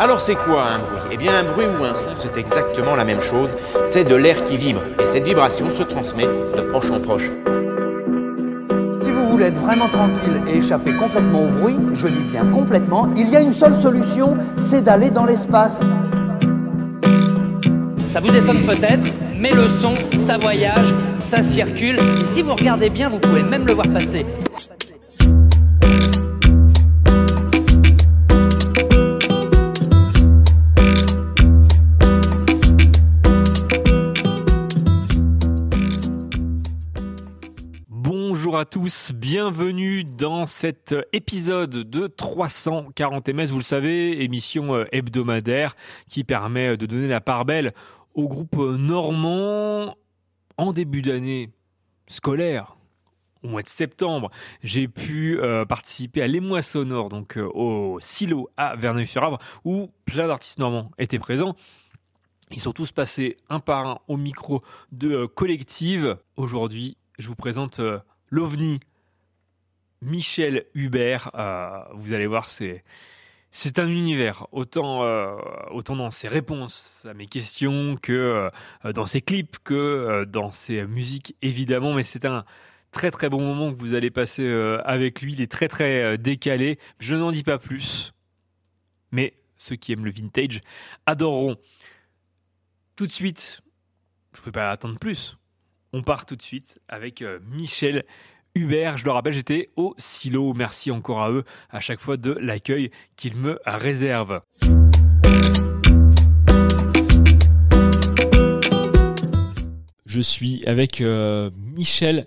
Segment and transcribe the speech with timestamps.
[0.00, 1.00] Alors c'est quoi un bruit?
[1.10, 3.50] Eh bien un bruit ou un son, c'est exactement la même chose.
[3.84, 4.80] C'est de l'air qui vibre.
[5.02, 7.28] Et cette vibration se transmet de proche en proche.
[9.00, 13.08] Si vous voulez être vraiment tranquille et échapper complètement au bruit, je dis bien complètement,
[13.16, 15.80] il y a une seule solution, c'est d'aller dans l'espace.
[18.06, 19.04] Ça vous étonne peut-être,
[19.36, 21.98] mais le son, ça voyage, ça circule.
[22.22, 24.24] Et si vous regardez bien, vous pouvez même le voir passer.
[39.12, 45.76] Bienvenue dans cet épisode de 340 MS, vous le savez, émission euh, hebdomadaire
[46.08, 47.74] qui permet de donner la part belle
[48.14, 49.94] au groupe normand
[50.56, 51.50] en début d'année
[52.06, 52.76] scolaire.
[53.42, 54.30] Au mois de septembre,
[54.62, 60.28] j'ai pu euh, participer à l'émoi sonore, donc euh, au silo à Verneuil-sur-Avre, où plein
[60.28, 61.54] d'artistes normands étaient présents.
[62.50, 66.16] Ils sont tous passés un par un au micro de euh, Collective.
[66.36, 67.98] Aujourd'hui, je vous présente euh,
[68.30, 68.80] l'OVNI
[70.02, 71.30] Michel Hubert.
[71.34, 75.36] Euh, vous allez voir, c'est un univers, autant, euh,
[75.70, 78.50] autant dans ses réponses à mes questions que
[78.84, 81.94] euh, dans ses clips, que dans ses musiques, évidemment.
[81.94, 82.44] Mais c'est un
[82.90, 84.46] très très bon moment que vous allez passer
[84.84, 85.32] avec lui.
[85.32, 86.78] Il est très très décalé.
[87.00, 88.12] Je n'en dis pas plus.
[89.10, 90.60] Mais ceux qui aiment le vintage
[91.06, 91.56] adoreront.
[92.94, 93.60] Tout de suite,
[94.34, 95.37] je ne vais pas attendre plus.
[95.92, 98.04] On part tout de suite avec euh, Michel
[98.54, 98.98] Hubert.
[98.98, 100.52] Je le rappelle, j'étais au silo.
[100.54, 104.42] Merci encore à eux à chaque fois de l'accueil qu'ils me réservent.
[110.08, 112.26] Je suis avec euh, Michel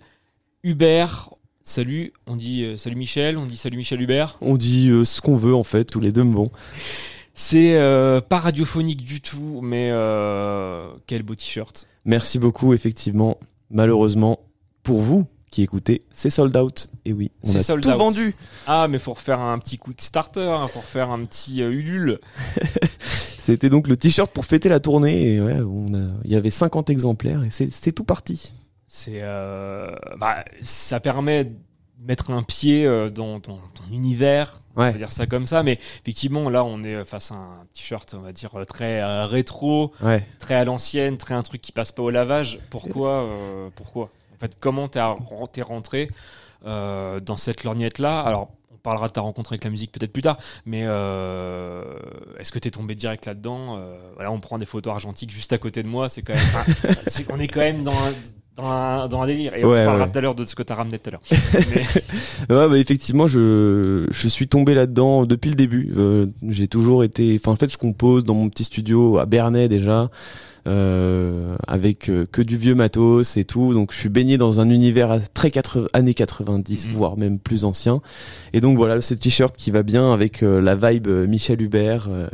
[0.64, 1.30] Hubert.
[1.64, 4.38] Salut, on dit euh, salut Michel, on dit salut Michel Hubert.
[4.40, 6.52] On dit euh, ce qu'on veut en fait, tous les deux me vont.
[7.34, 7.76] C'est
[8.30, 9.90] pas radiophonique du tout, mais
[11.08, 11.88] quel beau t-shirt.
[12.06, 13.40] Merci beaucoup, effectivement.
[13.72, 14.40] Malheureusement,
[14.84, 16.90] pour vous qui écoutez, c'est sold out.
[17.04, 17.98] Et oui, on C'est a sold tout out.
[17.98, 18.36] vendu.
[18.68, 22.20] Ah, mais faut refaire un petit quick starter, hein, faut refaire un petit euh, Ulule.
[23.38, 25.34] C'était donc le t-shirt pour fêter la tournée.
[25.34, 26.08] Et ouais, on a...
[26.24, 28.54] il y avait 50 exemplaires et c'est tout parti.
[28.88, 31.52] C'est, euh, bah, ça permet
[32.02, 33.60] mettre un pied euh, dans ton,
[33.92, 34.62] univers.
[34.76, 38.14] On va dire ça comme ça, mais effectivement, là, on est face à un t-shirt,
[38.18, 40.26] on va dire, très euh, rétro, Ouais.
[40.40, 42.60] très à l'ancienne, très un truc qui passe pas au lavage.
[42.70, 44.10] Pourquoi euh, Pourquoi?
[44.34, 46.10] En fait, comment t'es rentré
[46.66, 48.22] euh, dans cette lorgnette-là?
[48.22, 52.60] Alors, on parlera de ta rencontre avec la musique peut-être plus tard, mais est-ce que
[52.60, 53.78] t'es tombé direct là-dedans?
[54.16, 56.96] Voilà, on prend des photos argentiques juste à côté de moi, c'est quand même.
[57.08, 58.14] c'est qu'on est quand même dans un,
[58.58, 59.56] dans un, dans un délire.
[59.56, 61.22] Et Ouais, on parlera tout à l'heure de ce que t'as ramené tout à l'heure.
[61.30, 61.84] Mais-
[62.56, 65.94] Ouais, bah, effectivement, je, je suis tombé là-dedans depuis le début.
[65.98, 67.38] Euh, j'ai toujours été.
[67.40, 70.10] Enfin, en fait, je compose dans mon petit studio à Bernay déjà,
[70.68, 73.74] euh, avec euh, que du vieux matos et tout.
[73.74, 76.94] Donc, je suis baigné dans un univers très 80, années 90, Mhm.
[76.94, 78.02] voire même plus ancien.
[78.54, 82.08] Et donc, voilà, ce t-shirt qui va bien avec euh, la vibe euh, Michel Hubert.
[82.10, 82.28] euh,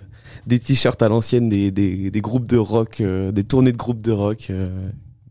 [0.46, 4.02] des t-shirts à l'ancienne, des, des, des groupes de rock, euh, des tournées de groupes
[4.02, 4.50] de rock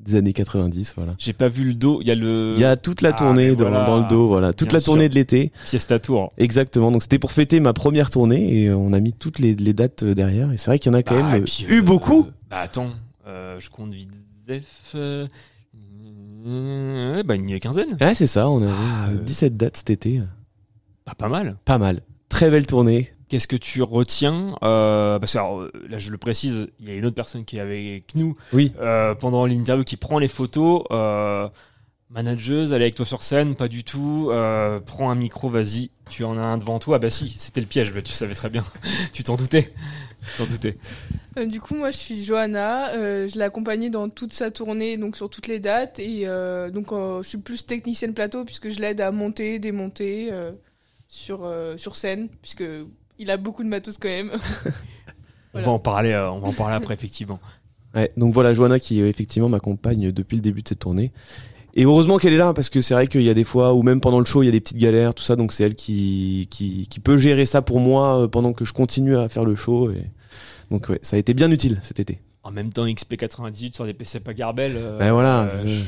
[0.07, 1.13] des années 90, voilà.
[1.19, 3.13] J'ai pas vu le dos, il y a le Il y a toute la Ah,
[3.13, 3.85] tournée dans, voilà.
[3.85, 4.93] dans le dos, voilà, toute Bien la sûr.
[4.93, 5.53] tournée de l'été.
[5.65, 6.33] Fiesta Tour.
[6.39, 6.91] Exactement.
[6.91, 9.73] Donc c'était pour fêter ma première tournée et euh, on a mis toutes les, les
[9.73, 10.53] dates euh, derrière.
[10.53, 12.27] Et c'est vrai qu'il y en a quand Bah, même euh, puis, eu euh, beaucoup.
[12.51, 12.91] Bah attends,
[13.27, 14.11] euh, je compte vite
[14.49, 14.93] Zef.
[14.95, 15.27] euh,
[17.25, 17.97] bah une quinzaine.
[18.01, 18.49] Ouais, c'est ça.
[18.49, 19.23] On avait Ah, euh, euh.
[19.23, 20.21] 17 dates cet été.
[21.07, 21.57] Bah pas mal.
[21.65, 22.01] Pas mal.
[22.29, 23.09] Très belle tournée.
[23.29, 26.93] Qu'est-ce que tu retiens euh, Parce que alors, euh, là, je le précise, il y
[26.93, 28.73] a une autre personne qui est avec nous Oui.
[28.81, 30.85] euh, pendant l'interview qui prend les photos.
[30.93, 31.49] Euh,
[32.11, 34.29] manageuse, elle est avec toi sur scène, pas du tout.
[34.31, 35.91] Euh, prends un micro, vas-y.
[36.09, 37.01] Tu en as un devant toi.
[37.01, 37.93] Bah si, c'était le piège.
[37.93, 38.65] Bah, tu savais très bien.
[39.13, 39.73] tu t'en doutais.
[40.23, 40.77] Tu t'en doutais.
[41.37, 42.91] Euh, du coup, moi, je suis Johanna.
[42.95, 45.99] euh, je l'ai accompagnée dans toute sa tournée, donc sur toutes les dates.
[45.99, 50.29] Et euh, donc, euh, je suis plus technicienne plateau puisque je l'aide à monter, démonter
[50.31, 50.53] euh,
[51.09, 52.65] sur, euh, sur scène, puisque
[53.19, 54.31] il a beaucoup de matos quand même.
[54.35, 54.71] On
[55.53, 55.67] Voilà.
[55.69, 56.11] va en parler.
[56.13, 57.41] euh, on va en parler après, effectivement.
[57.95, 58.11] Ouais.
[58.19, 61.13] Donc voilà, Johanna qui euh, effectivement m'accompagne depuis le début de cette tournée.
[61.75, 63.83] Et heureusement qu'elle est là parce que c'est vrai qu'il y a des fois ou
[63.83, 65.75] même pendant le show il y a des petites galères tout ça donc c'est elle
[65.75, 69.45] qui, qui qui peut gérer ça pour moi euh, pendant que je continue à faire
[69.45, 70.05] le show et
[70.71, 72.19] donc ouais ça a été bien utile cet été.
[72.43, 74.73] En même temps, XP98 sur des PC pas Garbel.
[74.77, 75.81] euh, Ben voilà, euh,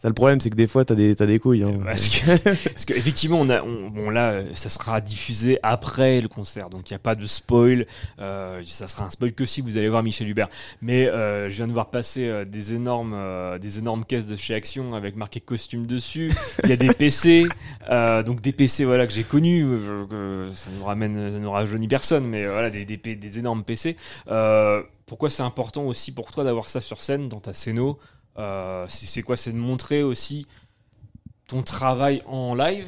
[0.00, 1.62] Ça, le problème, c'est que des fois, t'as des, t'as des couilles.
[1.62, 1.78] Hein.
[1.84, 6.22] Parce que, parce que effectivement, on a, on- bon là, euh, ça sera diffusé après
[6.22, 7.84] le concert, donc il n'y a pas de spoil.
[8.18, 10.48] Euh, ça sera un spoil que si vous allez voir Michel Hubert.
[10.80, 14.54] Mais euh, je viens de voir passer des énormes, euh, des énormes caisses de chez
[14.54, 16.32] Action avec marqué costume dessus.
[16.64, 17.46] Il y a des PC,
[18.24, 19.66] donc des PC voilà que j'ai connus.
[20.54, 23.98] ça nous ramène, ça nous rajeunit personne, mais voilà des, des, énormes PC.
[25.04, 27.98] Pourquoi c'est important aussi pour toi d'avoir ça sur scène dans ta scéno
[28.38, 29.36] Euh, c'est quoi?
[29.36, 30.46] C'est de montrer aussi
[31.48, 32.86] ton travail en live?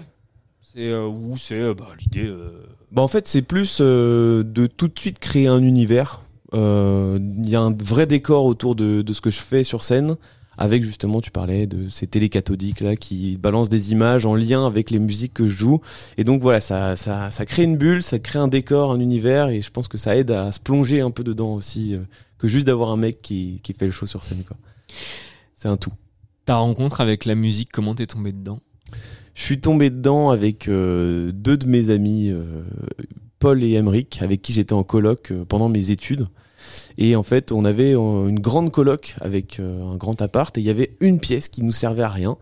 [0.63, 2.27] C'est euh, ou c'est euh, bah, l'idée.
[2.27, 6.23] euh, Bah, en fait, c'est plus de tout de suite créer un univers.
[6.55, 10.17] Il y a un vrai décor autour de, ce que je fais sur scène,
[10.59, 14.91] avec justement, tu parlais de ces télécathodiques là qui balancent des images en lien avec
[14.91, 15.81] les musiques que je joue.
[16.19, 19.49] Et donc voilà, ça, ça, ça crée une bulle, ça crée un décor, un univers,
[19.49, 21.97] et je pense que ça aide à se plonger un peu dedans aussi,
[22.39, 24.43] que juste d'avoir un mec qui, qui fait le show sur scène.
[24.47, 24.57] quoi.
[25.63, 25.93] C'est un tout.
[26.45, 28.59] Ta rencontre avec la musique, comment t'es tombé dedans?
[29.37, 32.65] Je suis tombé dedans avec euh, deux de mes amis, euh,
[33.39, 36.27] Paul et Emeric, avec qui j'étais en coloc euh, pendant mes études.
[36.99, 40.71] Et en fait, on avait une grande coloc avec un grand appart et il y
[40.71, 42.39] avait une pièce qui nous servait à rien.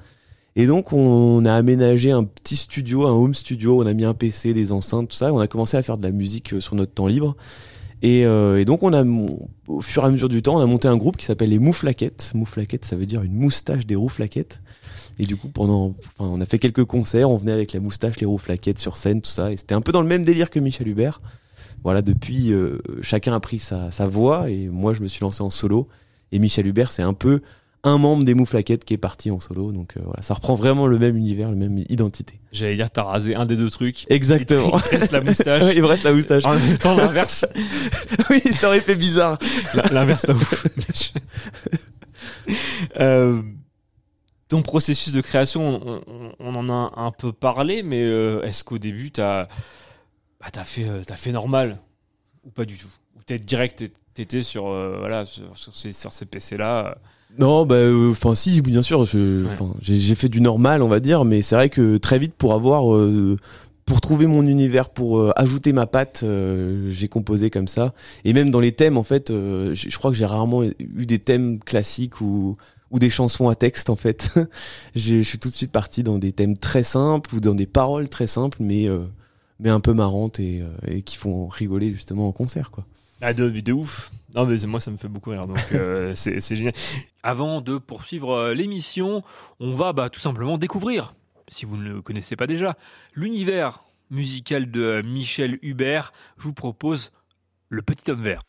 [0.57, 3.83] Et donc, on a aménagé un petit studio, un home studio.
[3.83, 5.29] On a mis un PC, des enceintes, tout ça.
[5.29, 7.37] Et on a commencé à faire de la musique sur notre temps libre.
[8.03, 9.05] Et, euh, et donc, on a,
[9.69, 11.59] au fur et à mesure du temps, on a monté un groupe qui s'appelle les
[11.59, 12.33] Mouflaquettes.
[12.35, 14.63] Mouflaquettes, ça veut dire une moustache des rouflaquettes.
[15.19, 18.19] Et du coup, pendant, enfin, on a fait quelques concerts, on venait avec la moustache,
[18.21, 19.53] les rouflaquettes sur scène, tout ça.
[19.53, 21.21] Et c'était un peu dans le même délire que Michel Hubert.
[21.85, 25.43] Voilà, depuis, euh, chacun a pris sa, sa voix et moi, je me suis lancé
[25.43, 25.89] en solo.
[26.33, 27.43] Et Michel Hubert, c'est un peu
[27.83, 29.73] un membre des Mouflaquettes qui est parti en solo.
[29.73, 32.41] Donc euh, voilà, ça reprend vraiment le même univers, la même identité.
[32.53, 34.07] J'allais dire, t'as rasé un des deux trucs.
[34.11, 34.77] Exactement.
[34.77, 35.63] Il te reste la moustache.
[35.75, 36.45] Il me reste la moustache.
[36.45, 37.47] En même temps, l'inverse.
[38.31, 39.39] oui, ça aurait fait bizarre.
[39.91, 40.67] L'inverse, pas ouf.
[42.99, 43.41] Euh,
[44.49, 48.65] ton processus de création, on, on- on en a un peu parlé, mais euh, est-ce
[48.65, 49.47] qu'au début, t'as
[50.41, 50.87] bah, fait,
[51.17, 51.79] fait normal?
[52.45, 52.89] Ou pas du tout?
[53.17, 53.85] Ou t'es direct,
[54.15, 56.99] t'étais sur, voilà, sur, sur ces, sur ces PC-là
[57.39, 57.77] Non, bah,
[58.11, 59.07] enfin, si, bien sûr, Ouais.
[59.81, 62.53] j'ai j'ai fait du normal, on va dire, mais c'est vrai que très vite, pour
[62.55, 63.37] avoir, euh,
[63.87, 67.93] pour trouver mon univers, pour euh, ajouter ma patte, euh, j'ai composé comme ça.
[68.25, 71.19] Et même dans les thèmes, en fait, euh, je crois que j'ai rarement eu des
[71.19, 72.57] thèmes classiques ou
[72.93, 74.35] ou des chansons à texte en fait.
[74.97, 78.09] Je suis tout de suite parti dans des thèmes très simples ou dans des paroles
[78.09, 78.99] très simples, mais euh,
[79.61, 82.85] mais un peu marrantes et, euh, et qui font rigoler justement en concert quoi.
[83.21, 84.11] Ah, de, ouf.
[84.35, 85.47] Non, mais moi, ça me fait beaucoup rire.
[85.47, 86.73] Donc, euh, c'est c'est génial.
[87.23, 89.23] Avant de poursuivre euh, l'émission,
[89.59, 91.15] on va bah, tout simplement découvrir,
[91.49, 92.77] si vous ne le connaissez pas déjà,
[93.15, 96.13] l'univers musical de euh, Michel Hubert.
[96.39, 97.13] Je vous propose
[97.69, 98.43] Le Petit Homme Vert.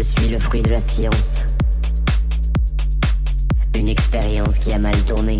[0.00, 1.44] Je suis le fruit de la science.
[3.74, 5.38] Une expérience qui a mal tourné.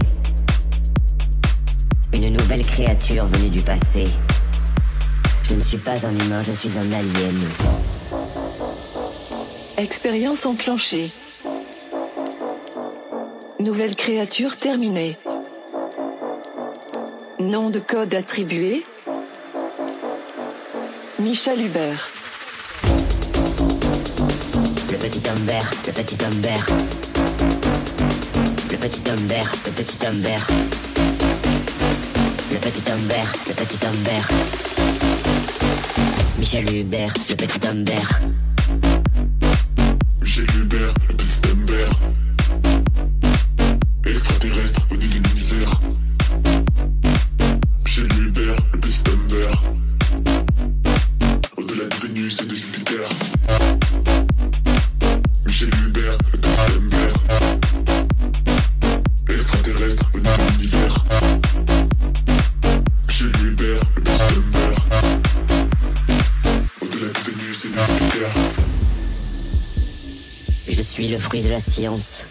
[2.13, 4.05] Une nouvelle créature venue du passé.
[5.49, 7.39] Je ne suis pas un humain, je suis un alien.
[9.79, 11.11] Expérience enclenchée.
[13.61, 15.17] Nouvelle créature terminée.
[17.39, 18.85] Nom de code attribué.
[21.19, 22.20] Michel Hubert.
[24.91, 25.47] Le petit homme
[25.87, 26.43] le petit homme.
[28.71, 29.29] Le petit homme
[29.65, 30.23] le petit homme.
[32.51, 33.09] Le petit homme
[33.49, 34.09] le petit homme.
[36.39, 38.40] Michel Hubert, le petit homme.
[71.39, 72.27] De la science.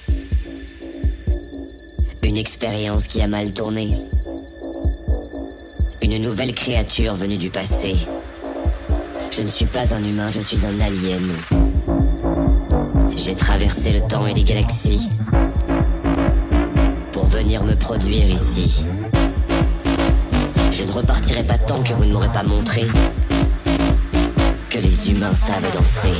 [2.21, 3.91] Une expérience qui a mal tourné.
[6.01, 7.95] Une nouvelle créature venue du passé.
[9.31, 11.29] Je ne suis pas un humain, je suis un alien.
[13.15, 15.09] J'ai traversé le temps et les galaxies
[17.13, 18.85] pour venir me produire ici.
[20.71, 22.85] Je ne repartirai pas tant que vous ne m'aurez pas montré
[24.69, 26.13] que les humains savent danser.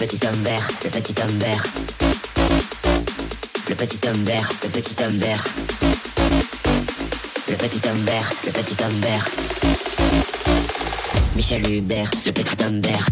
[0.00, 0.44] Le petit homme
[0.84, 1.64] le petit homme vert.
[3.68, 5.44] le petit homme vert, le petit homme vert.
[7.48, 9.28] Le petit homme vert, le petit homme vert.
[11.34, 13.08] Michel Hubert, le petit homme vert.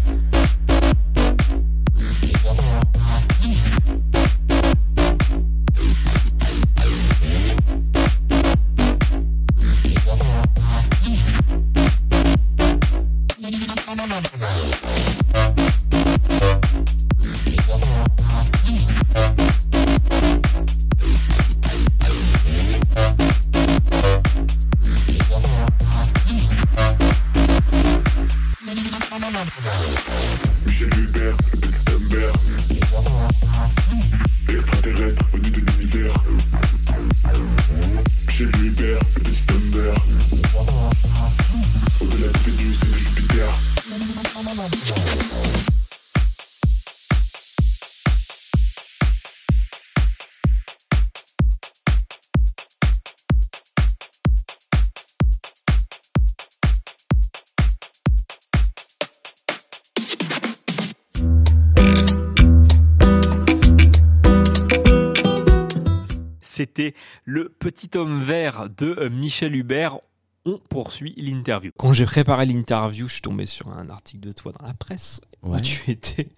[66.41, 69.99] C'était le petit homme vert de Michel Hubert.
[70.47, 71.71] On poursuit l'interview.
[71.77, 75.19] Quand j'ai préparé l'interview, je suis tombé sur un article de toi dans la presse
[75.43, 76.29] où tu étais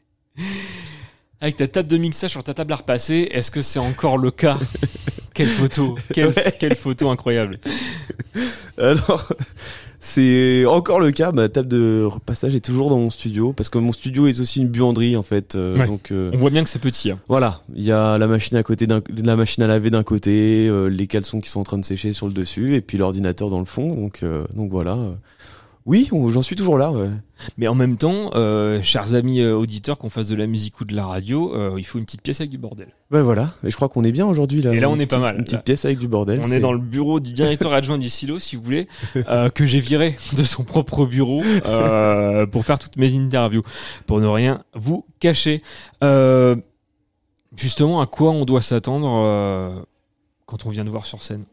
[1.41, 3.29] avec ta table de mixage sur ta table à repasser.
[3.31, 4.58] Est-ce que c'est encore le cas
[5.34, 6.53] Quelle photo quelle, Ouais.
[6.60, 7.60] quelle photo incroyable
[8.77, 9.31] Alors,
[10.00, 11.31] c'est encore le cas.
[11.31, 14.60] Ma table de repassage est toujours dans mon studio parce que mon studio est aussi
[14.60, 15.55] une buanderie en fait.
[15.55, 15.88] euh, Ouais.
[15.88, 17.12] Donc euh, On voit bien que c'est petit.
[17.12, 17.19] hein.
[17.29, 20.88] voilà, il y a la machine à côté la machine à laver d'un côté, euh,
[20.88, 23.60] les caleçons qui sont en train de sécher sur le dessus, et puis l'ordinateur dans
[23.60, 23.93] le fond.
[23.96, 24.24] Donc
[24.55, 24.98] donc voilà.
[25.86, 26.91] Oui, j'en suis toujours là.
[26.91, 27.09] ouais.
[27.57, 30.86] Mais en même temps, euh, chers amis euh, auditeurs, qu'on fasse de la musique ou
[30.86, 32.89] de la radio, euh, il faut une petite pièce avec du bordel.
[33.09, 33.53] Ben voilà.
[33.63, 34.74] Et je crois qu'on est bien aujourd'hui là.
[34.74, 35.62] Et là, on est pas mal, Une petite là.
[35.63, 36.41] pièce avec du bordel.
[36.43, 39.65] On est dans le bureau du directeur adjoint du silo, si vous voulez, euh, que
[39.65, 41.41] j'ai viré de son propre bureau
[42.51, 43.63] pour faire toutes mes interviews,
[44.05, 45.63] pour ne rien vous cacher.
[47.55, 49.86] Justement, à quoi on doit s'attendre
[50.45, 51.45] quand on vient de voir sur scène?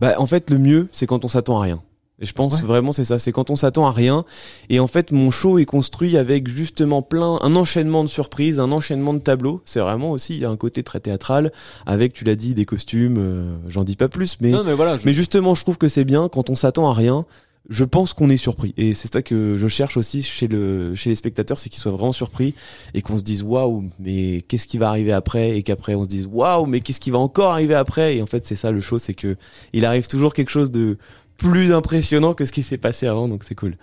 [0.00, 1.80] Bah, en fait, le mieux, c'est quand on s'attend à rien.
[2.22, 2.66] Et je pense Ouais.
[2.66, 4.24] vraiment c'est ça, c'est quand on s'attend à rien.
[4.68, 8.72] Et en fait, mon show est construit avec justement plein, un enchaînement de surprises, un
[8.72, 9.62] enchaînement de tableaux.
[9.64, 11.50] C'est vraiment aussi, il y a un côté très théâtral,
[11.86, 14.98] avec, tu l'as dit, des costumes, euh, j'en dis pas plus, mais, Non, mais voilà.
[14.98, 17.24] je- mais justement, je trouve que c'est bien quand on s'attend à rien.
[17.68, 18.74] Je pense qu'on est surpris.
[18.76, 21.92] Et c'est ça que je cherche aussi chez, le, chez les spectateurs, c'est qu'ils soient
[21.92, 22.54] vraiment surpris
[22.94, 25.56] et qu'on se dise waouh, mais qu'est-ce qui va arriver après?
[25.56, 28.16] Et qu'après on se dise waouh, mais qu'est-ce qui va encore arriver après?
[28.16, 29.36] Et en fait, c'est ça le show, c'est que
[29.72, 30.98] il arrive toujours quelque chose de
[31.36, 33.76] plus impressionnant que ce qui s'est passé avant, donc c'est cool.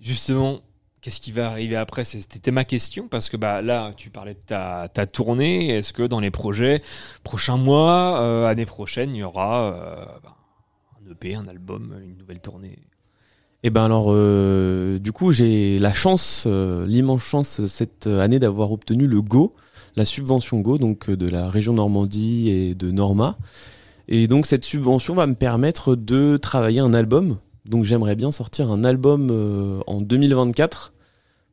[0.00, 0.60] Justement,
[1.00, 2.04] qu'est-ce qui va arriver après?
[2.04, 5.70] C'était ma question parce que bah là, tu parlais de ta, ta tournée.
[5.70, 6.82] Est-ce que dans les projets
[7.22, 10.36] prochains mois, euh, année prochaine, il y aura euh, bah,
[11.00, 12.78] un EP, un album, une nouvelle tournée?
[13.62, 18.70] Et ben alors, euh, du coup, j'ai la chance, euh, l'immense chance cette année d'avoir
[18.70, 19.54] obtenu le Go,
[19.96, 23.36] la subvention Go, donc euh, de la région Normandie et de Norma.
[24.08, 27.38] Et donc cette subvention va me permettre de travailler un album.
[27.64, 30.92] Donc j'aimerais bien sortir un album euh, en 2024,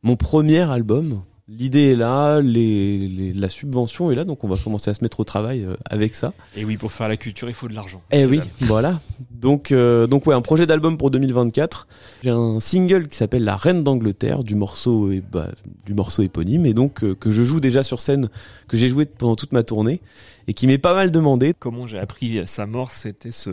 [0.04, 1.24] mon premier album.
[1.50, 5.04] L'idée est là, les, les- la subvention est là, donc on va commencer à se
[5.04, 6.32] mettre au travail euh, avec ça.
[6.56, 8.02] Et oui, pour faire la culture, il faut de l'argent.
[8.12, 9.02] Eh C'est oui, voilà.
[9.30, 11.88] Donc, euh, donc ouais, un projet d'album pour 2024.
[12.24, 15.50] J'ai un single qui s'appelle La Reine d'Angleterre du morceau et bah,
[15.86, 18.30] du morceau éponyme et donc euh, que je joue déjà sur scène,
[18.70, 20.00] que j'ai joué pendant toute ma tournée
[20.48, 21.54] et qui m'est pas mal demandé.
[21.58, 23.52] Comment j'ai appris sa mort, c'était ce,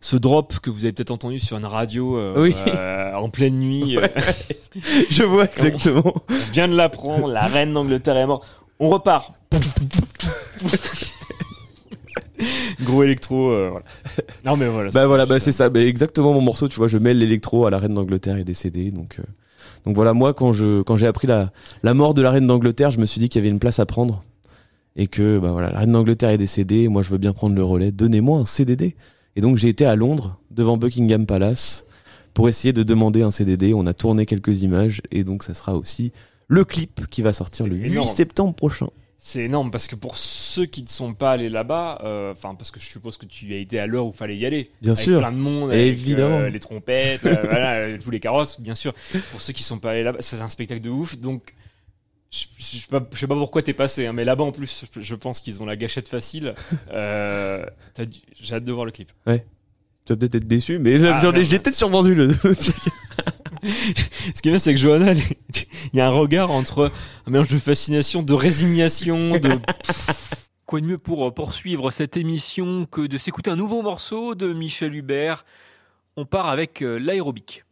[0.00, 2.54] ce drop que vous avez peut-être entendu sur une radio euh, Oui.
[2.68, 3.96] euh, en pleine nuit.
[3.98, 4.12] Ouais.
[5.10, 6.14] je vois exactement.
[6.28, 8.46] On vient de l'apprendre, la reine d'Angleterre est morte.
[8.80, 9.32] On repart.
[12.82, 13.84] Gros électro, euh, voilà.
[14.44, 14.90] Non mais voilà.
[14.90, 16.68] Bah voilà, bah c'est ça, bah exactement mon morceau.
[16.68, 19.16] Tu vois, je mêle l'électro à La Reine d'Angleterre est décédée, donc.
[19.20, 19.22] euh,
[19.86, 21.52] donc voilà, moi quand je quand j'ai appris la
[21.82, 23.78] la mort de la Reine d'Angleterre, je me suis dit qu'il y avait une place
[23.78, 24.24] à prendre
[24.96, 26.88] et que bah voilà, la Reine d'Angleterre est décédée.
[26.88, 27.90] Moi, je veux bien prendre le relais.
[27.92, 28.94] Donnez-moi un CDD.
[29.36, 31.86] Et donc j'ai été à Londres devant Buckingham Palace
[32.34, 33.74] pour essayer de demander un CDD.
[33.74, 36.12] On a tourné quelques images et donc ça sera aussi
[36.46, 38.06] le clip qui va sortir le C'est 8 énorme.
[38.08, 38.88] septembre prochain.
[39.18, 42.70] C'est énorme parce que pour ceux qui ne sont pas allés là-bas, euh, enfin parce
[42.70, 44.70] que je suppose que tu as été à l'heure où fallait y aller.
[44.82, 45.18] Bien avec sûr.
[45.18, 46.40] plein de monde, avec, Évidemment.
[46.40, 48.92] euh, les trompettes, euh, voilà, tous les carrosses, bien sûr.
[49.32, 51.18] Pour ceux qui sont pas allés là-bas, c'est un spectacle de ouf.
[51.18, 51.54] Donc
[52.58, 55.14] je, sais pas, je sais pas pourquoi t'es passé, hein, mais là-bas en plus, je,
[55.14, 56.54] pense qu'ils ont la gâchette facile.
[56.92, 57.64] Euh,
[58.40, 59.10] J'ai hâte de voir le clip.
[59.26, 59.32] Tu
[60.08, 62.76] vas peut-être être déçu, mais Ah, j'ai peut-être survendu le, le truc.
[64.34, 66.90] Ce qui est bien, c'est que Johanna, il y a un regard entre
[67.26, 69.58] un mélange de fascination, de résignation, de.
[70.66, 74.52] Quoi de mieux pour euh, poursuivre cette émission que de s'écouter un nouveau morceau de
[74.52, 75.44] Michel Hubert
[76.16, 77.63] On part avec euh, l'aérobic.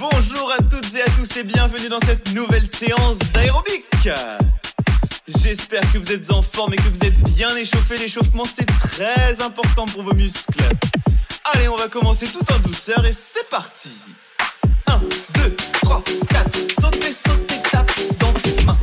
[0.00, 3.84] Bonjour à toutes et à tous et bienvenue dans cette nouvelle séance d'aérobic.
[5.28, 7.98] J'espère que vous êtes en forme et que vous êtes bien échauffés.
[7.98, 10.62] L'échauffement c'est très important pour vos muscles.
[11.52, 13.98] Allez, on va commencer tout en douceur et c'est parti.
[14.86, 15.00] 1,
[15.34, 18.78] 2, 3, 4, sautez, sautez, tape dans tes mains.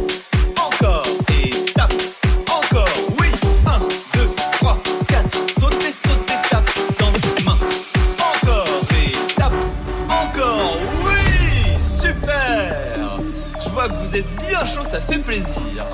[14.22, 15.86] Bien chaud, ça fait plaisir.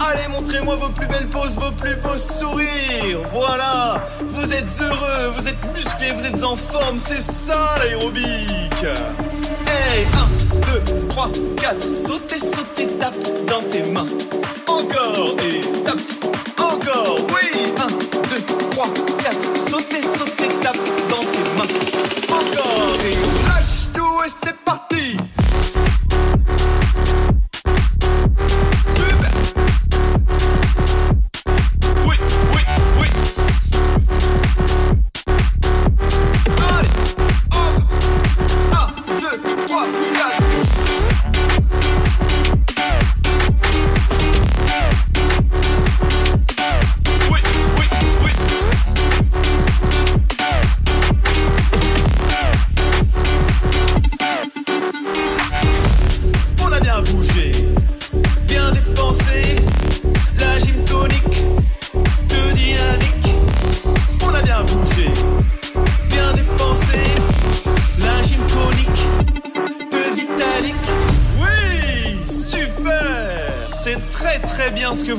[0.00, 3.20] Allez, montrez-moi vos plus belles poses, vos plus beaux sourires.
[3.32, 8.82] Voilà, vous êtes heureux, vous êtes musclés, vous êtes en forme, c'est ça l'aérobic.
[9.66, 13.14] Hey, 1, 2, 3, 4, sautez, sautez, tape
[13.46, 14.06] dans tes mains.
[14.66, 16.00] Encore et tape.
[16.58, 17.72] Encore, oui.
[17.76, 17.86] 1,
[18.28, 18.36] 2,
[18.70, 18.86] 3,
[19.22, 19.36] 4,
[19.68, 20.76] sautez, sautez, tape
[21.10, 21.68] dans tes mains.
[22.30, 23.16] Encore et
[23.48, 24.56] lâche tout et c'est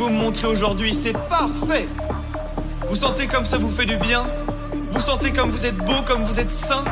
[0.01, 1.87] vous me montrez aujourd'hui, c'est parfait
[2.89, 4.23] Vous sentez comme ça vous fait du bien
[4.91, 6.83] Vous sentez comme vous êtes beau, comme vous êtes sain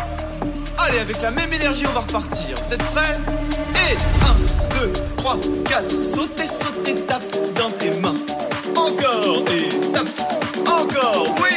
[0.78, 2.56] Allez, avec la même énergie, on va repartir.
[2.64, 3.18] Vous êtes prêts?
[3.90, 5.90] Et 1, 2, 3, 4.
[5.90, 7.24] Sautez, sautez, tape
[7.56, 8.14] dans tes mains.
[8.76, 10.08] Encore et tape.
[10.68, 11.49] Encore.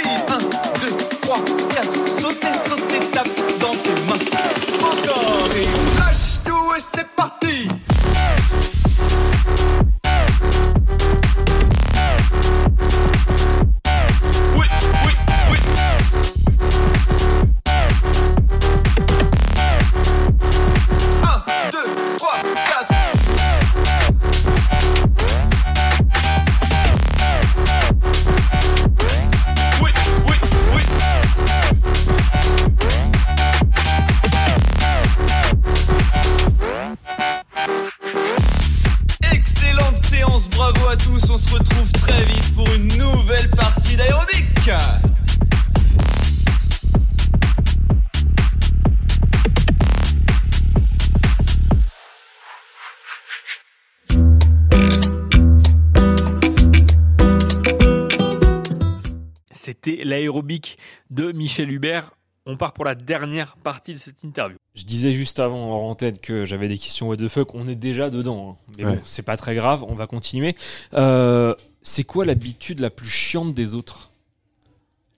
[61.52, 62.12] Michel Hubert.
[62.46, 64.56] On part pour la dernière partie de cette interview.
[64.74, 67.54] Je disais juste avant en tête que j'avais des questions what the fuck.
[67.54, 68.72] On est déjà dedans, hein.
[68.78, 68.96] mais Ouais.
[68.96, 69.84] bon, c'est pas très grave.
[69.86, 70.56] On va continuer.
[70.94, 74.10] Euh, c'est quoi l'habitude la plus chiante des autres,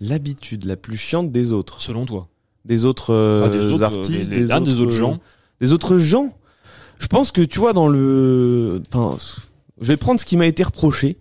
[0.00, 1.80] L'habitude la plus chiante des autres.
[1.80, 2.26] selon toi
[2.64, 5.20] Des autres euh, Ah, des autres, artistes, des- ah, des autres gens.
[5.60, 6.36] Des autres gens.
[6.98, 8.82] Je pense que tu vois dans le.
[8.92, 9.16] Enfin,
[9.80, 11.16] je vais prendre ce qui m'a été reproché.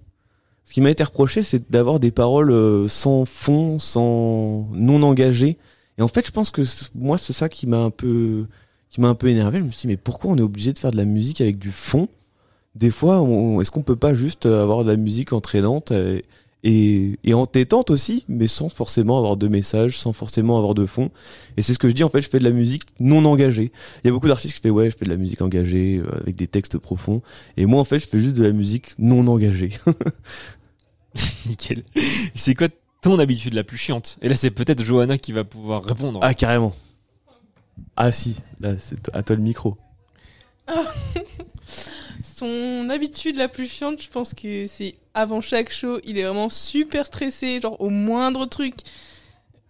[0.66, 5.58] Ce qui m'a été reproché, c'est d'avoir des paroles euh, sans fond, sans non engagées.
[5.98, 6.62] Et en fait, je pense que
[6.96, 8.46] moi, c'est ça qui m'a un peu,
[8.90, 9.60] qui m'a un peu énervé.
[9.60, 11.60] Je me suis dit, mais pourquoi on est obligé de faire de la musique avec
[11.60, 12.08] du fond?
[12.76, 13.24] Des fois,
[13.62, 15.94] est-ce qu'on peut pas juste avoir de la musique entraînante
[16.64, 21.12] et, et entêtante aussi, mais sans forcément avoir de message, sans forcément avoir de fond
[21.58, 23.72] Et c'est ce que je dis, en fait, je fais de la musique non engagée.
[24.04, 26.10] Il y a beaucoup d'artistes qui font, ouais, je fais de la musique engagée, euh,
[26.22, 27.22] avec des textes profonds.
[27.58, 29.78] Et moi, en fait, je fais juste de la musique non engagée.
[31.46, 31.84] Nickel.
[32.34, 32.70] C'est quoi
[33.02, 34.18] ton habitude la plus chiante?
[34.22, 36.20] Et là, c'est peut-être Johanna qui va pouvoir répondre.
[36.22, 36.74] ah, carrément.
[37.96, 39.78] Ah si, là, c'est à toi le micro.
[42.22, 46.50] Son habitude la plus chiante, je pense que c'est avant chaque show, il est vraiment
[46.50, 48.76] super stressé, genre au moindre truc,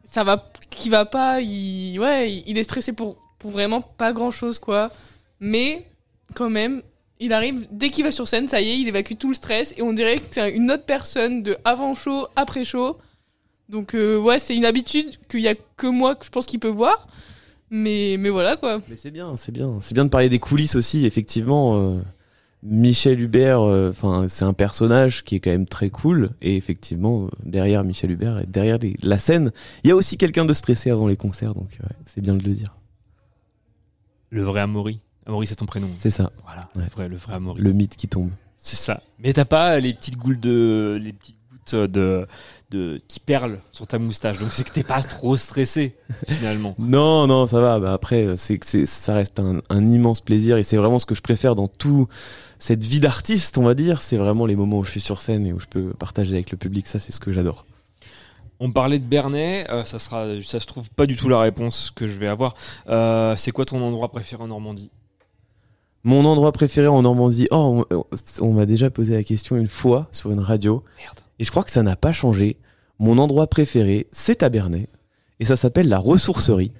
[0.03, 4.31] ça va, qui va pas, il, ouais, il est stressé pour, pour vraiment pas grand
[4.31, 4.91] chose, quoi.
[5.39, 5.85] Mais,
[6.33, 6.81] quand même,
[7.19, 9.73] il arrive, dès qu'il va sur scène, ça y est, il évacue tout le stress
[9.77, 12.97] et on dirait que c'est une autre personne de avant show, après show.
[13.69, 16.59] Donc, euh, ouais, c'est une habitude qu'il y a que moi que je pense qu'il
[16.59, 17.07] peut voir.
[17.69, 18.81] Mais, mais voilà, quoi.
[18.87, 19.79] Mais c'est bien, c'est bien.
[19.81, 21.75] C'est bien de parler des coulisses aussi, effectivement.
[21.79, 22.01] euh,
[22.65, 23.91] Michel Hubert, euh,
[24.29, 26.29] c'est un personnage qui est quand même très cool.
[26.41, 29.51] Et effectivement, derrière Michel Hubert et derrière les- la scène,
[29.83, 32.43] il y a aussi quelqu'un de stressé avant les concerts, donc ouais, c'est bien de
[32.43, 32.73] le dire.
[34.29, 34.99] Le vrai Amaury.
[35.25, 35.89] Amaury, c'est ton prénom.
[35.97, 36.83] C'est ça, Voilà, Ouais.
[36.83, 37.61] le vrai, le vrai Amaury.
[37.61, 38.31] le mythe qui tombe.
[38.57, 39.01] C'est ça.
[39.19, 42.25] Mais t'as pas les petites gouttes de, les petites gouttes de,
[42.73, 44.39] de qui perlent sur ta moustache.
[44.39, 45.95] Donc c'est que t'es pas trop stressé
[46.27, 46.75] finalement.
[46.79, 47.79] Non, non, ça va.
[47.79, 50.99] Bah après, euh, c'est que c'est- ça reste un, un immense plaisir et c'est vraiment
[50.99, 52.07] ce que je préfère dans tout
[52.59, 54.01] cette vie d'artiste, on va dire.
[54.01, 56.51] C'est vraiment les moments où je suis sur scène et où je peux partager avec
[56.51, 56.87] le public.
[56.87, 57.65] Ça, c'est ce que j'adore.
[58.59, 61.91] On parlait de Bernay, euh, ça sera, ça se trouve pas du tout la réponse
[61.93, 62.53] que je vais avoir.
[62.87, 64.89] Euh, c'est quoi ton endroit préféré en Normandie?
[66.05, 67.47] Mon endroit préféré en Normandie.
[67.51, 68.03] Oh, on,
[68.41, 70.83] on m'a déjà posé la question une fois sur une radio.
[70.97, 71.19] Merde.
[71.39, 72.57] Et je crois que ça n'a pas changé.
[72.99, 74.87] Mon endroit préféré, c'est à Bernay.
[75.39, 76.73] Et ça s'appelle la ressourcerie.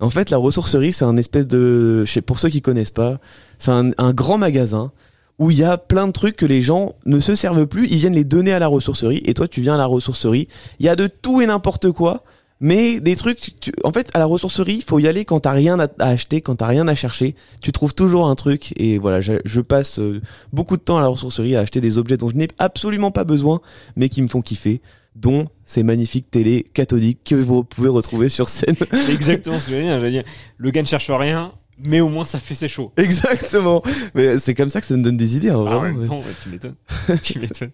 [0.00, 2.04] En fait, la ressourcerie, c'est un espèce de.
[2.26, 3.18] Pour ceux qui connaissent pas,
[3.58, 4.92] c'est un grand magasin
[5.38, 7.86] où il y a plein de trucs que les gens ne se servent plus.
[7.88, 9.22] Ils viennent les donner à la ressourcerie.
[9.24, 10.48] Et toi, tu viens à la ressourcerie.
[10.80, 12.24] Il y a de tout et n'importe quoi.
[12.60, 13.52] Mais des trucs,
[13.84, 16.56] en fait, à la ressourcerie, il faut y aller quand t'as rien à, acheter, quand
[16.56, 17.36] t'as rien à chercher.
[17.62, 18.72] Tu trouves toujours un truc.
[18.76, 20.20] Et voilà, je, je passe euh,
[20.52, 23.24] beaucoup de temps à la ressourcerie à acheter des objets dont je n'ai absolument pas
[23.24, 23.60] besoin,
[23.94, 24.80] mais qui me font kiffer,
[25.14, 28.76] dont ces magnifiques télés cathodiques que vous pouvez retrouver sur scène.
[28.92, 30.00] C'est exactement ce que dire.
[30.00, 30.24] J'allais dire,
[30.56, 31.52] le gars ne cherche rien,
[31.84, 32.92] mais au moins ça fait ses chaud.
[32.96, 33.82] Exactement.
[34.14, 35.98] Mais c'est comme ça que ça me donne des idées, hein, Ah, en vraiment.
[35.98, 36.74] même temps, ouais, tu m'étonnes.
[37.22, 37.70] tu m'étonnes.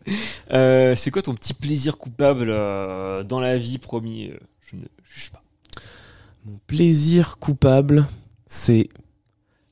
[0.52, 4.82] Euh, c'est quoi ton petit plaisir coupable euh, dans la vie, promis euh, Je ne
[5.04, 5.42] juge pas.
[6.44, 8.06] Mon plaisir coupable,
[8.46, 8.88] c'est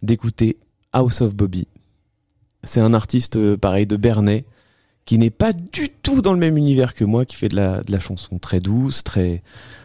[0.03, 0.57] d'écouter
[0.93, 1.67] House of Bobby.
[2.65, 4.45] C'est un artiste, pareil, de Bernay,
[5.05, 7.83] qui n'est pas du tout dans le même univers que moi, qui fait de la,
[7.83, 9.43] de la chanson très douce, très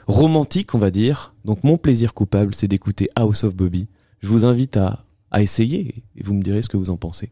[0.07, 1.33] romantique, on va dire.
[1.43, 3.87] Donc mon plaisir coupable, c'est d'écouter House of Bobby.
[4.21, 7.29] Je vous invite à, à essayer et vous me direz ce que vous en pensez.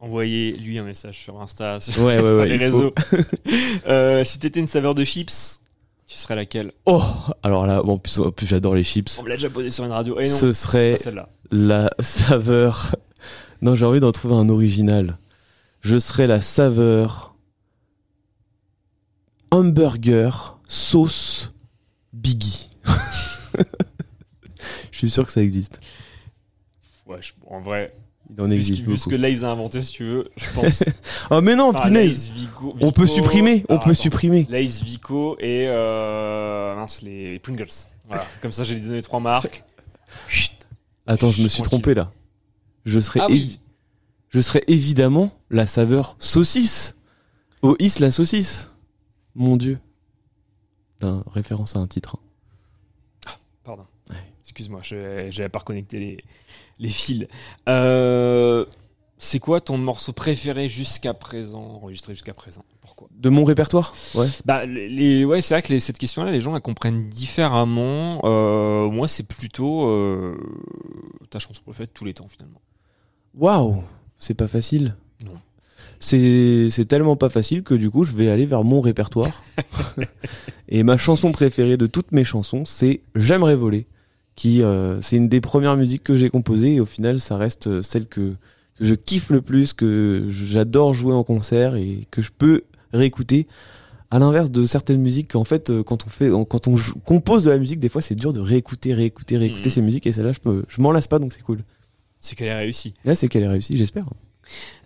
[0.00, 2.90] Envoyez-lui un message sur Insta, sur, Ouais, ouais, sur ouais, les réseaux.
[3.86, 5.60] Euh, si t'étais une saveur de chips,
[6.06, 6.72] tu serais laquelle?
[6.86, 7.02] Oh
[7.42, 7.98] Alors là, bon, en
[8.30, 9.18] plus, j'adore les chips.
[9.18, 10.18] On me l'a déjà posé sur une radio.
[10.20, 11.28] Et non, Ce serait pas celle-là.
[11.50, 12.94] la saveur.
[13.62, 15.18] Non, j'ai envie d'en trouver un original.
[15.80, 17.36] Je serais la saveur
[19.50, 21.52] hamburger sauce
[22.12, 22.70] Biggie.
[24.92, 25.80] Je suis sûr que ça existe.
[27.06, 27.94] Ouais, je- en vrai,
[28.30, 29.10] Il en existe qui- vu ce beaucoup.
[29.10, 30.82] que Lays a inventé, si tu veux, je pense.
[31.30, 32.30] Oh mais non, Enfin, punaise.
[32.30, 34.00] Vico- On peut supprimer, on Alors, peut attends.
[34.02, 34.46] supprimer.
[34.48, 37.66] Lay's, Vico et euh, mince, les Pringles.
[38.06, 38.24] Voilà.
[38.42, 39.64] Comme ça, j'ai donné trois marques.
[40.28, 40.52] Chut.
[41.06, 41.82] Attends, je me suis Tranquille.
[41.82, 42.12] trompé là.
[42.86, 43.60] Je serais, Ah oui.
[44.30, 46.98] je serais évidemment la saveur saucisse.
[47.62, 48.70] Au is la saucisse.
[49.34, 49.78] Mon dieu.
[51.00, 52.16] D'un référence à un titre.
[53.64, 53.84] Pardon.
[54.42, 56.18] Excuse-moi, j'avais pas reconnecté les,
[56.78, 57.26] les fils.
[57.68, 58.64] Euh,
[59.18, 62.64] c'est quoi ton morceau préféré jusqu'à présent, enregistré jusqu'à présent?
[62.80, 63.08] Pourquoi?
[63.16, 63.94] De mon répertoire?
[64.14, 64.26] Ouais.
[64.44, 68.20] Bah, les, ouais, c'est vrai que les- cette question-là, les gens la comprennent différemment.
[68.24, 70.36] Euh, moi, c'est plutôt euh,
[71.30, 72.60] ta chanson préférée de tous les temps, finalement.
[73.34, 73.82] Waouh,
[74.18, 74.96] c'est pas facile.
[75.24, 75.32] Non.
[76.00, 79.42] C'est c'est tellement pas facile que du coup, je vais aller vers mon répertoire.
[80.68, 83.86] Et ma chanson préférée de toutes mes chansons, c'est J'aimerais voler,
[84.36, 87.66] qui euh, c'est une des premières musiques que j'ai composées et au final, ça reste
[87.68, 88.34] euh, celle que,
[88.76, 93.46] que je kiffe le plus, que j'adore jouer en concert et que je peux réécouter.
[94.10, 97.42] À l'inverse de certaines musiques, qu'en fait, euh, quand on fait, quand on joue- compose
[97.44, 99.74] de la musique, des fois, c'est dur de réécouter, réécouter, réécouter Mhm.
[99.74, 100.06] ces musiques.
[100.06, 101.64] Et celle-là, je peux, je m'en lasse pas, donc c'est cool.
[102.20, 102.94] C'est qu'elle a réussi.
[103.04, 104.06] Là, c'est qu'elle est réussie, j'espère.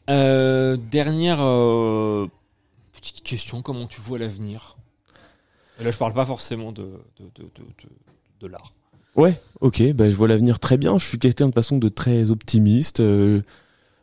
[0.08, 2.26] Euh, dernière euh,
[2.94, 4.78] petite question, comment tu vois l'avenir?
[5.80, 6.82] Et là, je parle pas forcément de,
[7.18, 7.88] de, de, de, de-
[8.40, 8.72] de l'art.
[9.16, 10.98] Ouais, ok, bah, je vois l'avenir très bien.
[10.98, 13.00] Je suis quelqu'un de façon de très optimiste.
[13.00, 13.42] euh,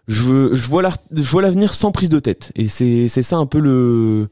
[0.08, 2.52] je, veux, je vois l'avenir sans prise de tête.
[2.56, 4.30] Et c'est ça un peu le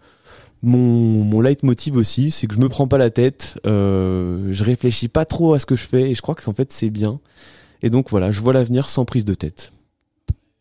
[0.64, 0.80] mon,
[1.26, 5.26] mon leitmotiv aussi, c'est que je me prends pas la tête, euh, je réfléchis pas
[5.26, 7.20] trop à ce que je fais et je crois qu'en fait c'est bien.
[7.82, 9.74] Et donc voilà, je vois l'avenir sans prise de tête.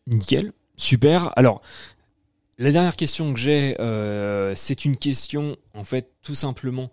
[0.07, 1.31] Nickel, super.
[1.37, 1.61] Alors,
[2.59, 6.91] la dernière question que j'ai, euh, c'est une question, en fait, tout simplement,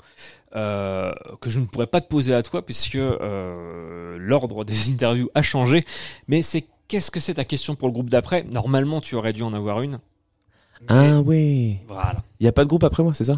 [0.56, 5.28] euh, que je ne pourrais pas te poser à toi, puisque euh, l'ordre des interviews
[5.34, 5.84] a changé.
[6.28, 8.44] Mais c'est qu'est-ce que c'est ta question pour le groupe d'après?
[8.50, 10.00] Normalement, tu aurais dû en avoir une.
[10.88, 11.78] Ah ouais.
[11.88, 12.22] Voilà.
[12.40, 13.36] Il y a pas de groupe après moi, c'est ça?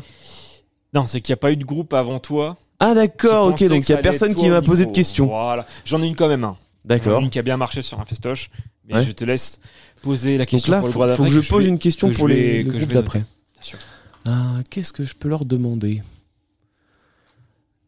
[0.94, 2.56] Non, c'est qu'il n'y a pas eu de groupe avant toi.
[2.80, 5.26] Ah d'accord, ok, donc il y ça a personne qui m'a posé de questions.
[5.26, 5.66] Voilà.
[5.84, 6.56] J'en ai une quand même un.
[6.84, 7.20] Ai D'accord.
[7.20, 8.50] Une qui a bien marché sur un festoche.
[8.88, 9.02] Mais Ouais.
[9.02, 9.60] je te laisse
[10.02, 11.34] poser la Donc question là, pour le faut, groupe faut d'après.
[11.36, 13.20] que je pose vais- une question que pour les, le groupe d'après.
[13.20, 13.30] noter.
[13.54, 13.78] Bien sûr.
[14.26, 16.02] Ah, qu'est-ce que je peux leur demander?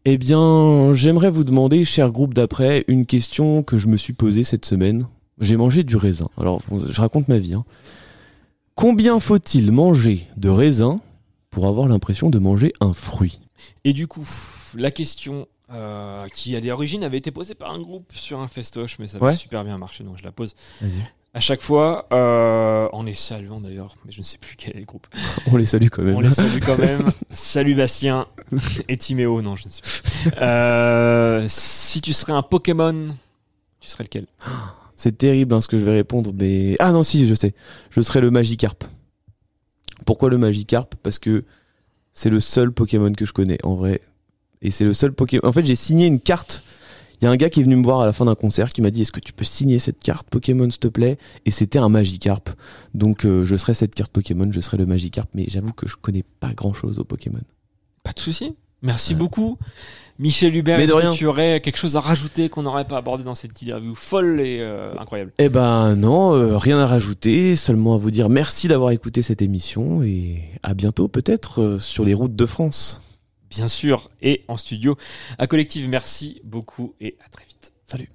[0.05, 4.45] Eh bien, j'aimerais vous demander, cher groupe d'après, une question que je me suis posée
[4.45, 5.07] cette semaine
[5.41, 6.29] J'ai mangé du raisin.
[6.37, 7.55] Alors, je raconte ma vie.
[7.55, 7.65] hein.
[8.75, 11.01] Combien faut-il manger de raisin
[11.51, 13.41] pour avoir l'impression de manger un fruit?
[13.85, 14.29] Et du coup,
[14.77, 18.99] la question euh, qui à l'origine avait été posée par un groupe sur un festoche,
[18.99, 19.37] mais ça avait Ouais.
[19.37, 21.03] super bien marché, donc je la pose Vas-y.
[21.35, 24.81] À chaque fois, euh, en les saluant d'ailleurs, mais je ne sais plus quel est
[24.81, 25.09] le groupe.
[25.53, 26.15] On les salue quand même.
[26.15, 27.09] On les salue quand même.
[27.31, 28.29] Salut Bastien
[28.89, 30.31] et Timéo, non, je ne sais plus.
[30.41, 33.17] Euh, si tu serais un Pokémon,
[33.81, 34.27] tu serais lequel?
[34.97, 37.53] C'est terrible hein, ce que je vais répondre, mais ah non si je sais,
[37.91, 38.85] je serai le Magikarp.
[40.07, 40.95] Pourquoi le Magikarp?
[41.03, 41.45] Parce que
[42.13, 44.01] c'est le seul Pokémon que je connais en vrai,
[44.63, 45.49] et c'est le seul Pokémon.
[45.49, 46.63] En fait, j'ai signé une carte.
[47.25, 48.71] Il y a un gars qui est venu me voir à la fin d'un concert
[48.71, 51.17] qui m'a dit Est-ce que tu peux signer cette carte Pokémon s'il te plaît?
[51.47, 52.51] Et c'était un Magikarp.
[52.93, 55.97] Donc euh, je serai cette carte Pokémon, je serai le Magikarp, mais j'avoue que je
[55.97, 57.41] connais pas grand chose au Pokémon.
[58.03, 58.55] Pas de souci.
[58.83, 59.57] Merci beaucoup.
[60.19, 63.35] Michel Hubert, est-ce que tu aurais quelque chose à rajouter qu'on n'aurait pas abordé dans
[63.35, 65.33] cette interview folle et euh, incroyable?
[65.39, 69.41] Eh ben non, euh, rien à rajouter, seulement à vous dire merci d'avoir écouté cette
[69.41, 73.01] émission et à bientôt peut-être euh, sur les routes de France.
[73.55, 74.97] Bien sûr, et en studio
[75.39, 75.89] à Collective.
[75.89, 77.73] Merci beaucoup et à très vite.
[77.87, 78.11] Salut.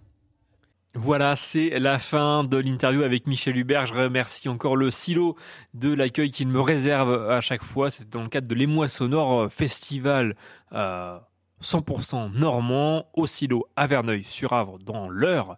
[0.94, 3.86] Voilà, c'est la fin de l'interview avec Michel Hubert.
[3.88, 5.38] Je remercie encore le silo
[5.74, 7.90] de l'accueil qu'il me réserve à chaque fois.
[7.90, 10.36] C'est dans le cadre de l'Émoi Sonore euh, Festival
[10.74, 11.18] euh,
[11.64, 15.56] 100% normand au silo à Verneuil-sur-Avre dans l'heure.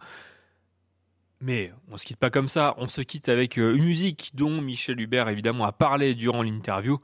[1.39, 2.76] Mais on se quitte pas comme ça.
[2.78, 7.00] On se quitte avec euh, une musique dont Michel Hubert évidemment a parlé durant l'interview.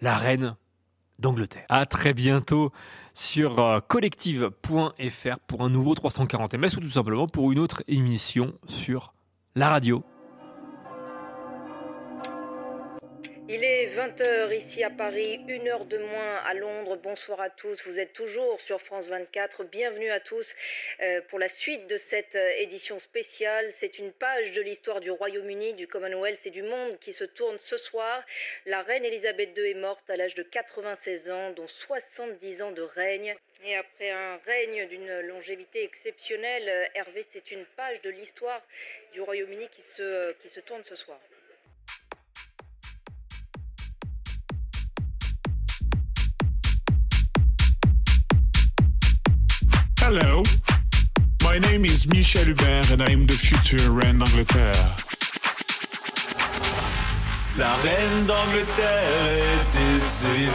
[0.00, 0.54] La reine
[1.22, 1.64] d'Angleterre.
[1.70, 2.70] À très bientôt
[3.14, 8.52] sur euh, collective.fr pour un nouveau 340 ms ou tout simplement pour une autre émission
[8.66, 9.14] sur
[9.54, 10.04] la radio.
[13.48, 16.96] Il est 20h ici à Paris, une heure de moins à Londres.
[16.96, 19.64] Bonsoir à tous, vous êtes toujours sur France 24.
[19.64, 20.54] Bienvenue à tous
[21.00, 23.72] euh, pour la suite de cette euh, édition spéciale.
[23.72, 27.58] C'est une page de l'histoire du Royaume-Uni, du Commonwealth et du monde qui se tourne
[27.58, 28.24] ce soir.
[28.64, 32.82] La reine Elisabeth II est morte à l'âge de 96 ans, dont 70 ans de
[32.82, 33.34] règne.
[33.64, 38.62] Et après un règne d'une longévité exceptionnelle, euh, Hervé, c'est une page de l'histoire
[39.12, 41.18] du Royaume-Uni qui se, qui se tourne ce soir.
[50.04, 50.42] Hello,
[51.44, 54.96] my name is Michel Hubert and I'm the future reine d'Angleterre.
[57.56, 60.50] La reine d'Angleterre est décédée.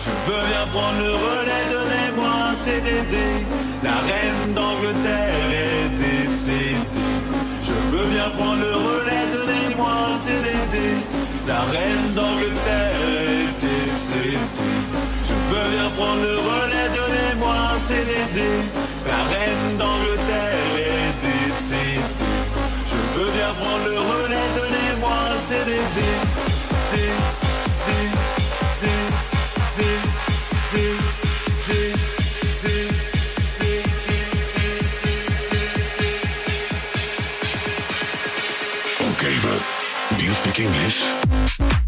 [0.00, 3.16] Je veux bien prendre le relais, donnez-moi un CDD.
[3.84, 6.76] La reine d'Angleterre est décédée.
[7.62, 10.76] Je veux bien prendre le relais, donnez-moi un CDD.
[11.46, 13.00] La reine d'Angleterre
[13.30, 14.38] est décédée.
[15.22, 16.95] Je veux bien prendre le relais,
[17.44, 18.38] un CDD.
[19.06, 22.00] La reine d'Angleterre est décédée.
[22.86, 25.98] Je veux bien prendre le relais, donnez-moi CDD.
[39.42, 39.62] But
[40.18, 41.85] do you speak English?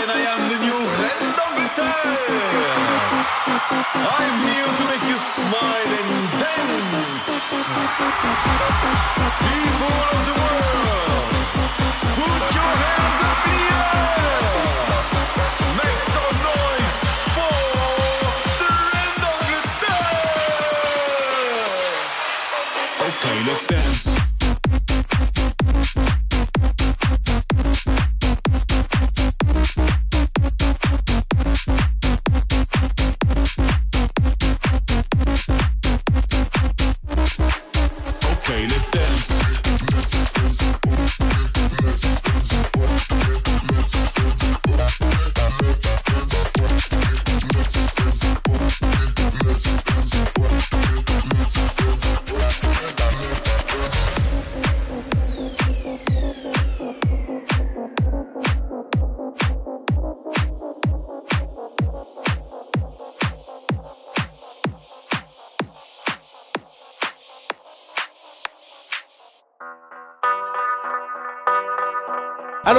[0.00, 2.72] And I am the new Reine d'Angleterre.
[4.18, 7.26] I'm here to make you smile and dance.
[9.46, 10.31] People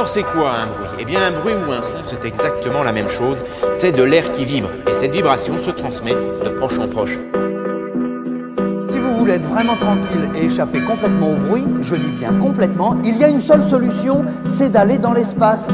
[0.03, 0.89] Alors c'est quoi un bruit?
[0.99, 3.37] Eh bien un bruit ou un son, c'est exactement la même chose.
[3.73, 4.67] C'est de l'air qui vibre.
[4.91, 7.17] Et cette vibration se transmet de proche en proche.
[8.89, 12.97] Si vous voulez être vraiment tranquille et échapper complètement au bruit, je dis bien complètement,
[13.05, 15.69] il y a une seule solution, c'est d'aller dans l'espace.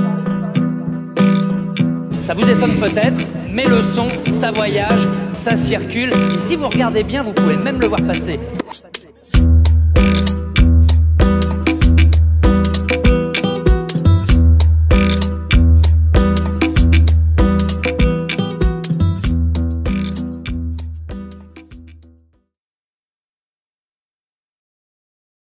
[2.21, 3.19] Ça vous étonne peut-être,
[3.51, 6.11] mais le son, ça voyage, ça circule.
[6.37, 8.39] Et si vous regardez bien, vous pouvez même le voir passer.